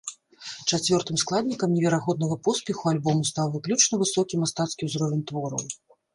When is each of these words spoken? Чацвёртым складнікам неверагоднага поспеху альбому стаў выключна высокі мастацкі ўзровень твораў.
Чацвёртым 0.77 1.19
складнікам 1.23 1.75
неверагоднага 1.79 2.37
поспеху 2.47 2.83
альбому 2.93 3.21
стаў 3.33 3.47
выключна 3.59 4.01
высокі 4.07 4.41
мастацкі 4.47 4.81
ўзровень 4.91 5.25
твораў. 5.31 5.63